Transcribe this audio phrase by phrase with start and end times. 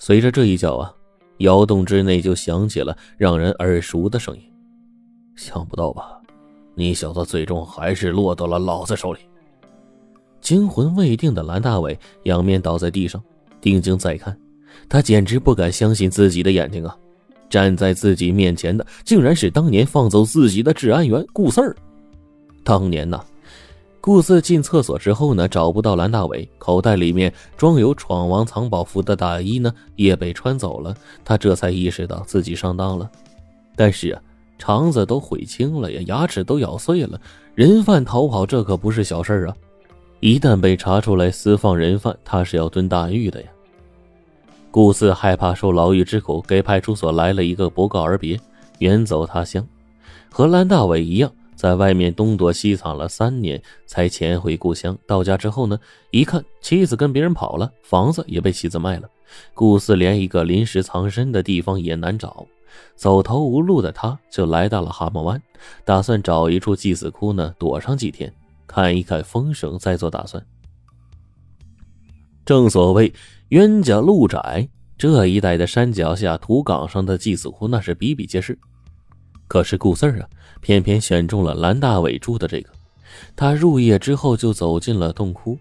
[0.00, 0.90] 随着这一叫啊，
[1.38, 4.42] 窑洞之内就响起了让人耳熟的声音。
[5.36, 6.18] 想不到吧，
[6.74, 9.20] 你小子最终还是落到了老子手里。
[10.40, 13.22] 惊魂未定的蓝大伟仰面倒在地上，
[13.60, 14.34] 定睛再看，
[14.88, 16.96] 他简直不敢相信自己的眼睛啊！
[17.50, 21.76] 站在自己面前的，竟然是当年放走自己的治安员顾四儿。
[22.64, 23.22] 当年呢，
[24.00, 30.94] 顾四进厕所之后呢，找不到蓝大伟，口袋里面装有闯王藏宝符的大衣呢，也被穿走了。
[31.24, 33.10] 他这才意识到自己上当了，
[33.76, 34.22] 但是啊，
[34.58, 37.20] 肠子都悔青了呀，牙齿都咬碎了，
[37.54, 39.54] 人贩逃跑这可不是小事啊！
[40.20, 43.48] 一旦被查出来私放人犯，他是要蹲大狱的呀。
[44.70, 48.40] 顾四害怕受牢狱之苦，给派出所来了一个不告而别，
[48.78, 49.66] 远走他乡，
[50.30, 51.30] 和蓝大伟一样，
[51.60, 54.96] 在外面东躲西藏了三年，才潜回故乡。
[55.06, 55.78] 到家之后呢，
[56.10, 59.06] 一看妻子跟别人跑了，房子也被妻子卖了，
[59.52, 62.46] 顾四连一个临时藏身的地方也难找，
[62.96, 65.42] 走投无路的他，就来到了蛤蟆湾，
[65.84, 68.32] 打算找一处祭祀窟呢，躲上几天。
[68.66, 70.42] 看一看风声，再做打算。
[72.46, 73.12] 正所谓
[73.50, 78.58] 冤家路窄，这一带的山脚下、土岗上的祭祀窟那是比比皆是。
[79.50, 80.28] 可是顾四儿啊，
[80.60, 82.70] 偏偏选中了蓝大伟住的这个。
[83.34, 85.58] 他入夜之后就走进了洞窟，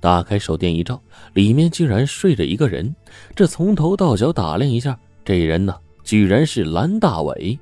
[0.00, 1.00] 打开手电一照，
[1.32, 2.94] 里面竟然睡着一个人。
[3.34, 7.58] 这从头到脚打量一下，这人呢，居然是蓝大伟。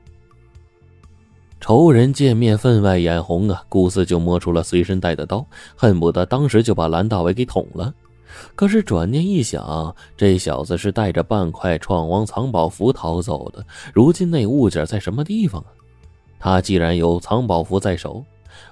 [1.60, 3.62] 仇人见面，分外眼红啊！
[3.68, 7.94] 顾四就摸出了随身带的刀，恨不得当时就把蓝大伟给捅了。
[8.54, 15.68] 可是转念一想，这小子是带着半块闯王藏宝符逃走的，如今那物件在什么地方啊？
[16.38, 18.24] 他既然有藏宝符在手，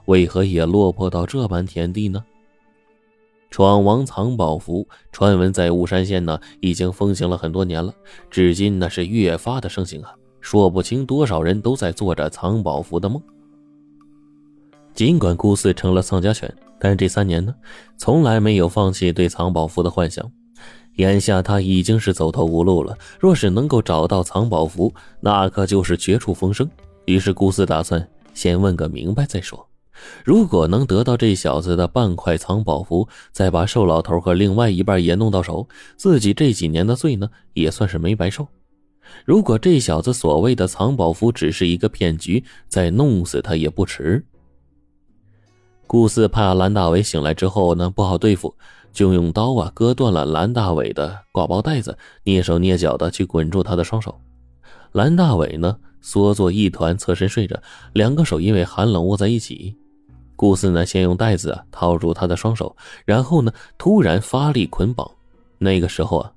[0.06, 2.24] 为何也落魄到这般田地呢？
[3.50, 7.94] 闯王藏宝符传闻在雾山县呢，已经风行了很多年了，
[8.30, 10.14] 至今那是越发的盛行啊！
[10.40, 13.20] 说不清多少人都在做着藏宝符的梦。
[14.94, 17.54] 尽管顾四成了丧家犬，但这三年呢，
[17.96, 20.30] 从来没有放弃对藏宝符的幻想。
[20.96, 26.68] 眼下他已经是走投无路了，若是能够找到藏宝符，那可就是绝处逢生。
[27.06, 29.64] 于是顾四打算先问个明白再说。
[30.24, 38.46] 如果能得到这小子的半块藏宝符，再把瘦老头和另外一半也弄到手，自己这几年的罪呢，也算是没白受。
[39.24, 44.24] 如果这小子所谓的藏宝符只是一个骗局，再弄死他也不迟。
[45.88, 48.54] 顾四怕蓝大伟醒来之后呢不好对付，
[48.92, 54.14] 就用刀啊割断了蓝大伟的挂包带子，蹑手蹑脚的去捆住他的双手。
[54.92, 57.58] 蓝大伟呢缩作一团，侧身睡着，
[57.94, 59.74] 两个手因为寒冷握在一起。
[60.36, 62.76] 顾四呢先用带子套住他的双手，
[63.06, 65.10] 然后呢突然发力捆绑。
[65.56, 66.30] 那个时候啊。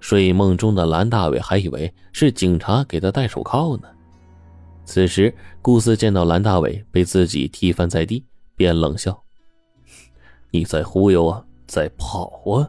[0.00, 3.84] 睡梦中的蓝大伟还以为是警察给他戴手铐呢。
[4.84, 8.22] 此时，顾四见到蓝大伟被自己踢翻在地，
[8.56, 9.22] 便冷笑
[10.50, 12.68] ：“你在忽悠啊，在跑啊！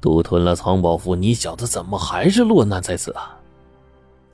[0.00, 3.40] 独吞了藏宝符，你小子怎么还是落难在此啊？”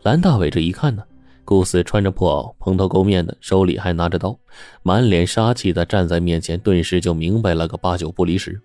[0.02, 1.02] 蓝大伟这一看呢，
[1.44, 4.38] 顾四穿着破袄，蓬头垢面的，手里还拿着刀，
[4.82, 8.60] 满脸杀气的站在面前，顿时就明白了个八九不离十。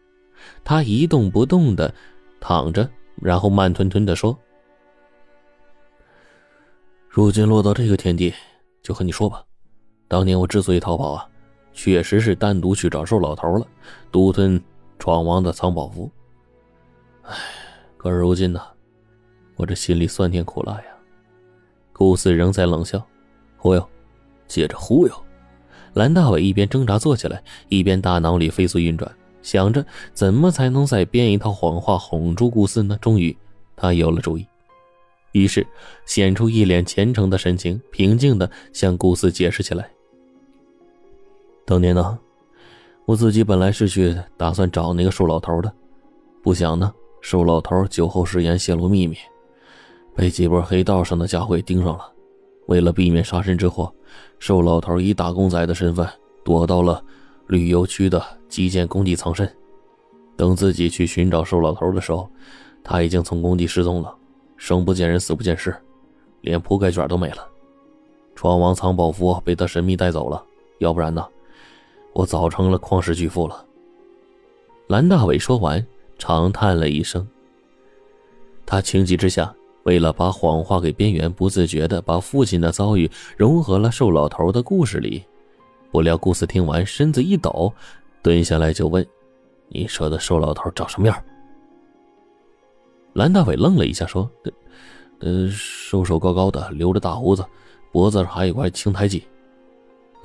[0.64, 1.94] 他一动不动的
[2.40, 2.90] 躺着。
[3.22, 4.38] 然后慢吞吞的说
[7.08, 8.34] ：“如今落到这个田地，
[8.84, 9.42] 就和你说吧。
[10.10, 11.26] 当年我之所以逃跑啊，
[11.76, 13.68] 确实是单独去找瘦老头了，
[14.12, 14.60] 独吞
[14.98, 16.10] 闯王的藏宝符。
[17.22, 17.36] 唉，
[17.98, 18.62] 可是如今呢，
[19.58, 20.86] 我这心里酸甜苦辣呀。”
[21.94, 23.06] 顾四仍在冷笑
[23.58, 23.90] ：“忽悠，
[24.48, 25.14] 接着忽悠。”
[25.94, 29.10] 蓝大伟一边挣扎坐起来，一边大脑里飞速运转。
[29.42, 32.98] 想着怎么才能再编一套谎话哄住顾四呢？
[33.00, 33.38] 终于，
[33.76, 34.46] 他有了主意，
[35.34, 35.66] 于是
[36.06, 39.90] 显出一脸虔诚的神情，平静的向顾四解释起来
[41.66, 42.18] ：“当年呢，
[43.06, 45.74] 我自己本来是去打算找那个瘦老头的，
[46.44, 49.18] 不想呢，瘦老头酒后失言泄露秘密，
[50.16, 52.12] 被几波黑道上的家伙盯上了。
[52.68, 53.94] 为了避免杀身之祸，
[54.40, 56.08] 瘦老头以打工仔的身份
[56.44, 57.04] 躲到了。”
[57.48, 58.20] 旅游区的
[58.50, 59.48] 基建工地藏身，
[60.36, 62.28] 等自己去寻找瘦老头的时候，
[62.84, 64.12] 他已经从工地失踪了，
[64.58, 65.76] 生不见人，死不见尸，
[66.42, 67.48] 连铺盖卷都没了。
[68.34, 70.44] 闯王藏宝符被他神秘带走了，
[70.80, 71.24] 要不然呢，
[72.16, 73.66] 我早成了旷世巨富了。
[74.88, 75.86] 蓝大伟说完，
[76.18, 77.28] 长叹了一声。
[78.66, 79.54] 他情急之下，
[79.84, 85.22] 为了把谎话给边缘，不自觉的把父亲的遭遇融合了瘦老头的故事里。
[85.92, 87.72] 不料顾四听完，身子一抖，
[88.24, 89.06] 蹲下来就问
[89.68, 91.24] ：“你说的瘦老头长什么样？”
[93.12, 94.30] 蓝大伟愣了一下，说
[95.20, 97.46] ：“呃，瘦瘦高高的，留着大胡子，
[97.92, 99.28] 脖子上还有块青苔记。”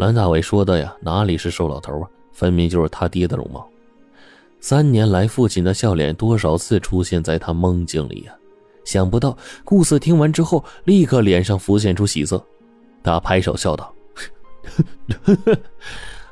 [0.00, 3.68] 蓝大伟说的呀，哪里是瘦老头啊，分明就是他爹的容貌。
[4.58, 8.32] 三年来，父亲的笑脸多少次出现在他梦境里呀？
[8.82, 12.42] 想不到，顾四听完之后，立刻脸上浮现出喜色，
[13.02, 13.92] 他拍手笑道：“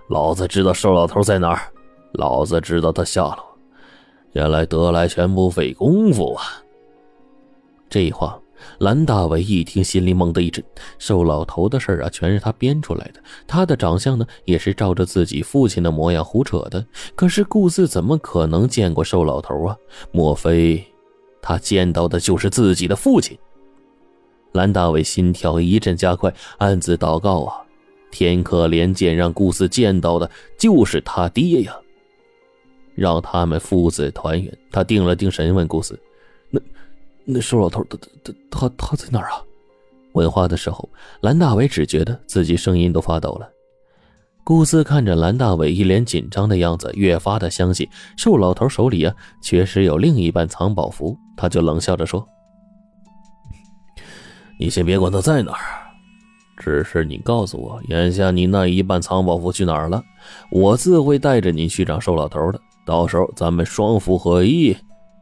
[0.09, 1.61] 老子知道瘦老头在哪儿，
[2.13, 3.45] 老子知道他下落。
[4.33, 6.45] 原来得来全不费功夫啊！”
[7.91, 8.41] 这话，
[8.79, 10.65] 蓝大伟一听，心里猛地一震。
[10.99, 13.21] 瘦老头的事啊，全是他编出来的。
[13.47, 16.85] 他的长相呢，也是照着自己父亲的模样胡扯的。
[17.15, 19.77] 可是顾四怎么可能见过瘦老头啊？
[20.13, 20.85] 莫非？
[21.41, 23.39] 他见到的就是自己的父亲。
[24.53, 27.63] 蓝大伟心跳一阵加快，暗自祷告啊
[28.11, 30.29] ：“天可怜见，让顾四见到的
[30.59, 31.77] 就是他爹呀！
[32.95, 35.99] 让他们父子团圆。”他定了定神，问顾四
[37.31, 39.43] ：“那瘦老头，他他他他在哪儿啊？”
[40.15, 40.89] 问话的时候，
[41.21, 43.49] 蓝大伟只觉得自己声音都发抖了。
[44.43, 47.87] 顾思看着蓝大伟一脸紧张的样子，越发的相信
[48.17, 52.27] 瘦老头手里啊确实有另一半藏宝符，他就冷笑着说
[54.59, 55.61] ：“你先别管他在哪儿，
[56.57, 60.03] 只是你告诉我，眼下你那一半藏宝符去哪儿了，
[60.51, 62.59] 我自会带着你去找瘦老头的。
[62.87, 64.75] 到时候咱们双福合一，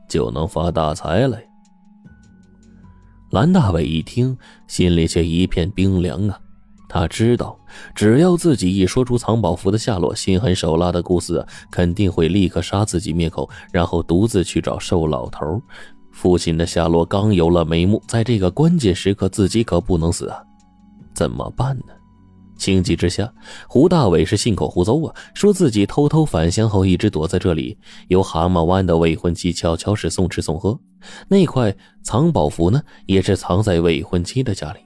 [0.08, 1.37] 就能发大财了。”
[3.36, 4.34] 蓝大伟一听，
[4.66, 6.40] 心里却一片冰凉啊。
[6.88, 7.54] 他知道，
[7.94, 15.60] 只要自己一说出藏宝符的下落，心狠手辣的顾四肯定会立刻杀自己灭口，然后独自去找瘦老头。
[16.12, 20.42] 父亲的下落刚有了眉目，在这个关键时刻，自己可不能死啊！
[21.12, 21.92] 怎么办呢？
[22.56, 23.32] 情急之下，
[23.69, 27.76] 胡大伟是信口胡诌啊，说自己偷偷返乡后一直躲在这里，
[28.08, 30.79] 由蛤蟆湾的未婚妻悄悄是送吃送喝，
[31.29, 34.81] 那块藏宝符呢，也是藏在未婚妻的家里。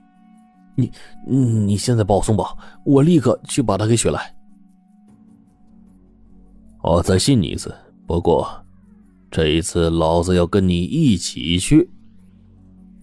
[0.76, 0.90] 你，
[1.64, 4.34] 你现在把我松绑，我立刻去把他给取来。
[6.82, 7.74] 我再信你一次，
[8.06, 8.48] 不过
[9.30, 11.90] 这一次老子要跟你一起去。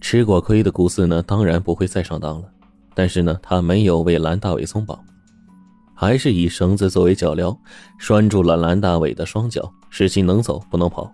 [0.00, 2.48] 吃过亏的顾四呢，当然不会再上当了。
[2.98, 4.98] 但是呢，他没有为蓝大伟松绑，
[5.94, 7.56] 还是以绳子作为脚镣
[7.96, 11.08] 拴住了蓝大伟的双脚，使其能走不能跑。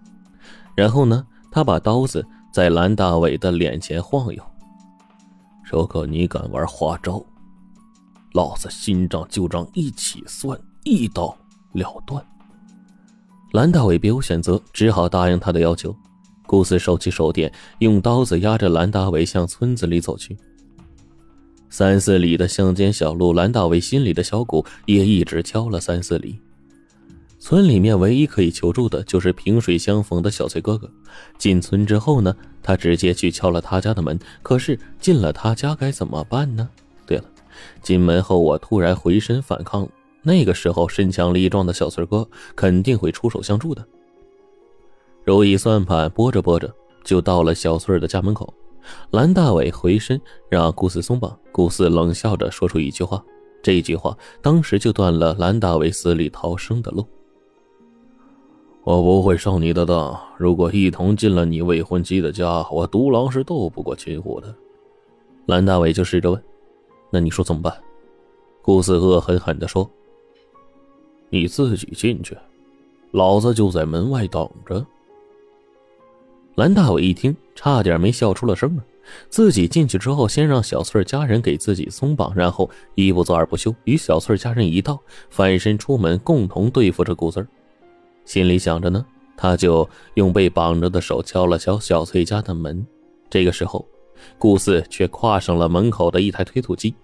[0.75, 4.43] 然后呢，他把刀子在蓝大伟的脸前晃悠。
[5.71, 7.23] 如果你敢玩花招，
[8.33, 11.37] 老子新账旧账一起算，一刀
[11.73, 12.25] 了断。
[13.53, 15.95] 蓝大伟别无选择，只好答应他的要求。
[16.47, 20.35] 顾四收起手电，用刀子压着蓝大伟向村子里走去。
[21.77, 26.39] 三四里的乡间小路，蓝大伟心里的小鼓也一直敲了三四里。
[27.41, 30.89] 村里面唯一可以求助的就是萍水相逢的小翠哥哥。
[31.37, 32.33] 进村之后呢，
[32.63, 34.17] 他直接去敲了他家的门。
[34.41, 36.71] 可是进了他家该怎么办呢？
[37.07, 37.25] 对了，
[37.83, 39.89] 进门后我突然回身反抗，
[40.23, 42.25] 那个时候身强力壮的小翠哥
[42.55, 43.85] 肯定会出手相助的。
[45.25, 46.73] 如意算盘拨着拨着，
[47.03, 48.55] 就到了小翠的家门口。
[49.11, 53.25] 蓝大伟回身让顾四松绑，顾四冷笑着说出一句话，
[53.63, 57.07] 这一句话当时就断了蓝大伟死里逃生的路。
[58.83, 60.21] 我不会上你的当。
[60.37, 64.55] 如果一同进了你未婚妻的家，我独狼是斗不过秦虎的。
[65.47, 66.45] 蓝大伟就试着问
[67.11, 67.75] ：“那你说怎么办？”
[68.61, 69.91] 顾四恶狠狠地说
[71.31, 72.37] ：“你自己进去，
[73.13, 74.85] 老子就在门外等着。”
[76.57, 78.85] 蓝大伟一听，差点没笑出了声啊！
[79.29, 87.49] 自己进去之后，先让小翠家人给自己松绑，然后一不做二不休，与小翠家人一道翻身出门，共同对付着顾四儿。
[88.25, 89.05] 心里想着呢，
[89.37, 92.87] 他就用被绑着的手敲了敲小翠家的门。
[93.29, 93.85] 这个时候，
[94.39, 96.95] 顾四却跨上了门口的一台推土机。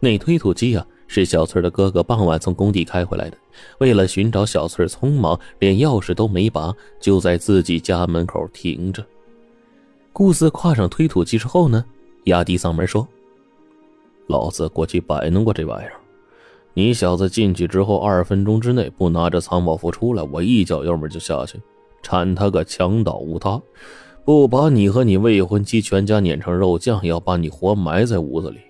[0.00, 3.38] 那推土机啊，是小翠的哥哥傍晚从工地开回来的。
[3.78, 9.04] 为了寻找小翠，匆忙连钥匙都没拔，就在自己家门口停着。
[10.12, 11.84] 顾四跨上推土机之后呢，
[12.24, 13.06] 压低嗓门说
[14.28, 15.94] ：“老子过去摆弄过这玩意儿。”
[16.74, 21.60] 你小子进去之后，二分钟之内不拿着藏宝符出来，我一脚油门就下去，
[22.02, 23.60] 铲他个墙倒屋塌，
[24.24, 28.60] 不把你和你未婚妻全家碾成肉酱，要把你活埋在屋子里。